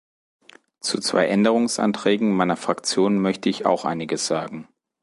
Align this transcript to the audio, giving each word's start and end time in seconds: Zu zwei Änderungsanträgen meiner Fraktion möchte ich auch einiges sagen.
Zu 0.79 0.99
zwei 0.99 1.27
Änderungsanträgen 1.27 2.31
meiner 2.31 2.55
Fraktion 2.57 3.19
möchte 3.19 3.49
ich 3.49 3.67
auch 3.67 3.85
einiges 3.85 4.25
sagen. 4.25 4.67